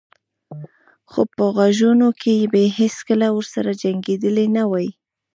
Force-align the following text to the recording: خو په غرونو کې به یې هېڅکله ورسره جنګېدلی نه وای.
خو 1.11 1.21
په 1.35 1.45
غرونو 1.55 2.09
کې 2.21 2.49
به 2.51 2.59
یې 2.63 2.75
هېڅکله 2.79 3.27
ورسره 3.37 3.71
جنګېدلی 3.83 4.47
نه 4.57 4.63
وای. 4.71 4.89